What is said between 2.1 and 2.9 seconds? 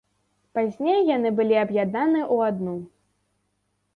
ў адну.